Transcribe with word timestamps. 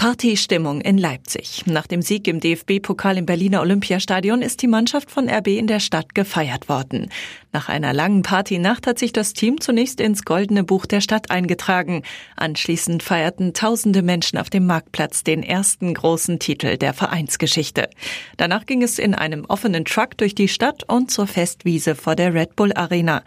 Partystimmung 0.00 0.80
in 0.80 0.96
Leipzig. 0.96 1.64
Nach 1.66 1.86
dem 1.86 2.00
Sieg 2.00 2.26
im 2.26 2.40
DFB-Pokal 2.40 3.18
im 3.18 3.26
Berliner 3.26 3.60
Olympiastadion 3.60 4.40
ist 4.40 4.62
die 4.62 4.66
Mannschaft 4.66 5.10
von 5.10 5.28
RB 5.28 5.48
in 5.48 5.66
der 5.66 5.78
Stadt 5.78 6.14
gefeiert 6.14 6.70
worden. 6.70 7.10
Nach 7.52 7.68
einer 7.68 7.92
langen 7.92 8.22
Partynacht 8.22 8.86
hat 8.86 8.98
sich 8.98 9.12
das 9.12 9.34
Team 9.34 9.60
zunächst 9.60 10.00
ins 10.00 10.24
Goldene 10.24 10.64
Buch 10.64 10.86
der 10.86 11.02
Stadt 11.02 11.30
eingetragen. 11.30 12.02
Anschließend 12.34 13.02
feierten 13.02 13.52
tausende 13.52 14.00
Menschen 14.00 14.38
auf 14.38 14.48
dem 14.48 14.64
Marktplatz 14.64 15.22
den 15.22 15.42
ersten 15.42 15.92
großen 15.92 16.38
Titel 16.38 16.78
der 16.78 16.94
Vereinsgeschichte. 16.94 17.90
Danach 18.38 18.64
ging 18.64 18.82
es 18.82 18.98
in 18.98 19.14
einem 19.14 19.44
offenen 19.44 19.84
Truck 19.84 20.16
durch 20.16 20.34
die 20.34 20.48
Stadt 20.48 20.82
und 20.88 21.10
zur 21.10 21.26
Festwiese 21.26 21.94
vor 21.94 22.16
der 22.16 22.32
Red 22.32 22.56
Bull 22.56 22.72
Arena. 22.72 23.22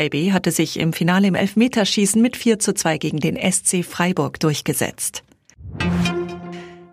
RB 0.00 0.30
hatte 0.30 0.52
sich 0.52 0.78
im 0.78 0.92
Finale 0.92 1.26
im 1.26 1.34
Elfmeterschießen 1.34 2.22
mit 2.22 2.36
4 2.36 2.60
zu 2.60 2.74
2 2.74 2.98
gegen 2.98 3.18
den 3.18 3.36
SC 3.36 3.84
Freiburg 3.84 4.38
durchgesetzt. 4.38 5.24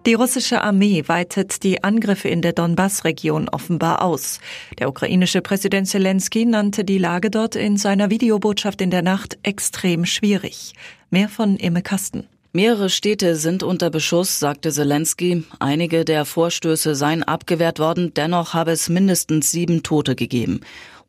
Die 0.06 0.14
russische 0.14 0.62
Armee 0.62 1.04
weitet 1.08 1.62
die 1.64 1.84
Angriffe 1.84 2.30
in 2.30 2.42
der 2.42 2.54
Donbass-Region 2.54 3.50
offenbar 3.50 4.02
aus. 4.02 4.40
Der 4.80 4.88
ukrainische 4.88 5.42
Präsident 5.42 5.88
Zelensky 5.88 6.46
nannte 6.46 6.86
die 6.86 6.98
Lage 6.98 7.30
dort 7.30 7.56
in 7.56 7.76
seiner 7.76 8.10
Videobotschaft 8.10 8.82
in 8.82 8.92
der 8.92 9.02
Nacht 9.02 9.38
extrem 9.44 10.06
schwierig. 10.06 10.74
Mehr 11.10 11.28
von 11.28 11.58
Imme 11.58 11.82
Kasten. 11.82 12.28
Mehrere 12.52 12.90
Städte 12.90 13.36
sind 13.36 13.62
unter 13.62 13.92
Beschuss, 13.92 14.40
sagte 14.40 14.72
Zelensky. 14.72 15.44
Einige 15.60 16.04
der 16.04 16.26
Vorstöße 16.26 16.96
seien 16.96 17.22
abgewehrt 17.22 17.78
worden, 17.78 18.12
dennoch 18.16 18.56
habe 18.56 18.72
es 18.72 18.90
mindestens 18.90 19.52
sieben 19.52 19.84
Tote 19.84 20.16
gegeben. 20.16 20.62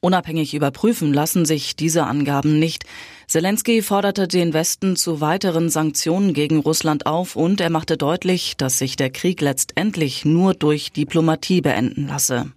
Unabhängig 0.03 0.55
überprüfen 0.55 1.13
lassen 1.13 1.45
sich 1.45 1.77
diese 1.77 2.05
Angaben 2.05 2.59
nicht. 2.59 2.85
Zelensky 3.27 3.83
forderte 3.83 4.27
den 4.27 4.55
Westen 4.55 4.97
zu 4.97 5.21
weiteren 5.21 5.69
Sanktionen 5.69 6.33
gegen 6.33 6.61
Russland 6.61 7.05
auf 7.05 7.37
und 7.37 7.61
er 7.61 7.69
machte 7.69 7.99
deutlich, 7.99 8.57
dass 8.57 8.79
sich 8.79 8.97
der 8.97 9.11
Krieg 9.11 9.43
letztendlich 9.43 10.25
nur 10.25 10.55
durch 10.55 10.93
Diplomatie 10.93 11.61
beenden 11.61 12.07
lasse. 12.09 12.51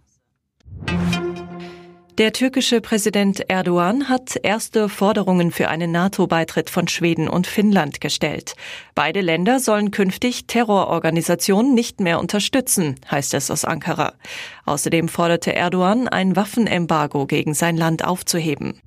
Der 2.19 2.31
türkische 2.31 2.80
Präsident 2.80 3.50
Erdogan 3.50 4.08
hat 4.08 4.36
erste 4.44 4.88
Forderungen 4.88 5.52
für 5.52 5.69
einen 5.69 5.92
NATO-Beitritt 5.92 6.69
von 6.69 6.88
Schweden 6.88 7.28
und 7.28 7.47
Finnland 7.47 8.02
gestellt. 8.02 8.53
Beide 8.94 9.22
Länder 9.22 9.59
sollen 9.59 9.89
künftig 9.89 10.45
Terrororganisationen 10.45 11.73
nicht 11.73 12.02
mehr 12.02 12.19
unterstützen, 12.19 12.97
heißt 13.09 13.34
es 13.34 13.50
aus 13.50 13.66
Ankara. 13.66 14.14
Außerdem 14.66 15.08
forderte 15.08 15.56
Erdogan, 15.56 16.08
ein 16.08 16.36
Waffenembargo 16.36 17.25
gegen 17.25 17.56
sein 17.56 17.78
Land 17.78 18.06
aufzuheben. 18.06 18.80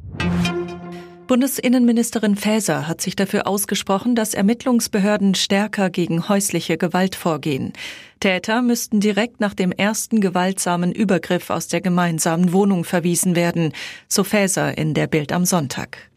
Bundesinnenministerin 1.27 2.37
Faeser 2.37 2.87
hat 2.87 3.01
sich 3.01 3.17
dafür 3.17 3.49
ausgesprochen, 3.49 4.15
dass 4.15 4.35
Ermittlungsbehörden 4.35 5.35
stärker 5.35 5.91
gegen 5.91 6.29
häusliche 6.29 6.79
Gewalt 6.79 7.17
vorgehen. 7.17 7.73
Täter 8.21 8.63
müssten 8.63 9.01
direkt 9.01 9.41
nach 9.41 9.55
dem 9.55 9.73
ersten 9.73 10.21
gewaltsamen 10.21 10.93
Übergriff 10.93 11.51
aus 11.51 11.69
der 11.69 11.81
gemeinsamen 11.81 12.53
Wohnung 12.53 12.85
verwiesen 12.85 13.37
werden, 13.37 13.73
so 14.09 14.25
Faeser 14.25 14.77
in 14.79 14.95
der 14.95 15.07
Bild 15.07 15.33
am 15.33 15.45
Sonntag. 15.45 16.11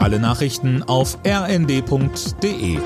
Alle 0.00 0.18
Nachrichten 0.18 0.82
auf 0.82 1.18
rnd.de 1.26 2.78